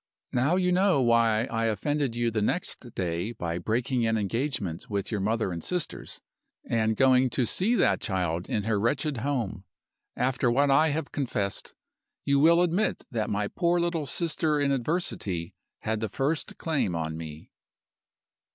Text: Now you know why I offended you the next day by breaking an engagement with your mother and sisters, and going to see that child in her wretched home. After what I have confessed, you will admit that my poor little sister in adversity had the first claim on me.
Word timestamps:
Now 0.33 0.55
you 0.55 0.71
know 0.71 0.99
why 0.99 1.43
I 1.45 1.65
offended 1.65 2.15
you 2.15 2.31
the 2.31 2.41
next 2.41 2.95
day 2.95 3.33
by 3.33 3.59
breaking 3.59 4.03
an 4.07 4.17
engagement 4.17 4.89
with 4.89 5.11
your 5.11 5.21
mother 5.21 5.51
and 5.51 5.63
sisters, 5.63 6.19
and 6.67 6.97
going 6.97 7.29
to 7.29 7.45
see 7.45 7.75
that 7.75 8.01
child 8.01 8.49
in 8.49 8.63
her 8.63 8.79
wretched 8.79 9.17
home. 9.17 9.63
After 10.15 10.49
what 10.49 10.71
I 10.71 10.87
have 10.89 11.11
confessed, 11.11 11.75
you 12.25 12.39
will 12.39 12.63
admit 12.63 13.03
that 13.11 13.29
my 13.29 13.47
poor 13.47 13.79
little 13.79 14.07
sister 14.07 14.59
in 14.59 14.71
adversity 14.71 15.53
had 15.81 15.99
the 15.99 16.09
first 16.09 16.57
claim 16.57 16.95
on 16.95 17.15
me. 17.15 17.51